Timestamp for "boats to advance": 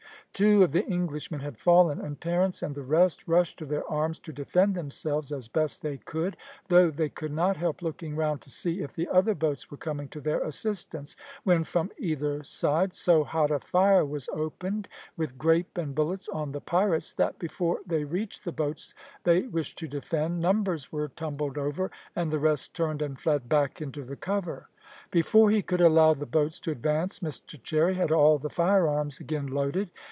26.25-27.19